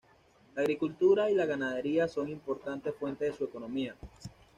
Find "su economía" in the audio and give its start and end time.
3.37-3.95